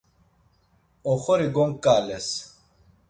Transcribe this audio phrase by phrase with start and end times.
[1.11, 2.27] Oxori gonǩales.